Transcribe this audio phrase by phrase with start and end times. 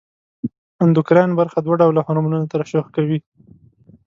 [0.83, 3.19] اندوکراین برخه دوه ډوله هورمونونه ترشح کوي.